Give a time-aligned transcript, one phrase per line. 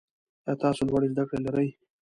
[0.45, 1.69] آیا تاسو لوړي زده کړي لرئ؟